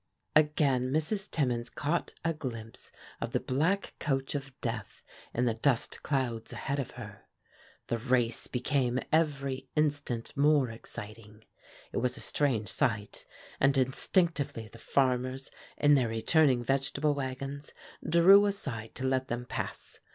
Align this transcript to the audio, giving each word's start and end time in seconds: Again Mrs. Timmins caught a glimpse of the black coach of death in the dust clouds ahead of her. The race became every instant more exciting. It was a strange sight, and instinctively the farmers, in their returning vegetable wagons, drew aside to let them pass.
Again 0.35 0.91
Mrs. 0.91 1.29
Timmins 1.29 1.69
caught 1.69 2.11
a 2.25 2.33
glimpse 2.33 2.91
of 3.21 3.33
the 3.33 3.39
black 3.39 3.93
coach 3.99 4.33
of 4.33 4.51
death 4.59 5.03
in 5.31 5.45
the 5.45 5.53
dust 5.53 6.01
clouds 6.01 6.51
ahead 6.51 6.79
of 6.79 6.89
her. 6.97 7.27
The 7.85 7.99
race 7.99 8.47
became 8.47 8.97
every 9.13 9.69
instant 9.75 10.35
more 10.35 10.71
exciting. 10.71 11.43
It 11.91 11.97
was 11.97 12.17
a 12.17 12.21
strange 12.21 12.69
sight, 12.69 13.27
and 13.59 13.77
instinctively 13.77 14.67
the 14.69 14.79
farmers, 14.79 15.51
in 15.77 15.93
their 15.93 16.07
returning 16.07 16.63
vegetable 16.63 17.13
wagons, 17.13 17.71
drew 18.03 18.47
aside 18.47 18.95
to 18.95 19.03
let 19.05 19.27
them 19.27 19.45
pass. 19.45 19.99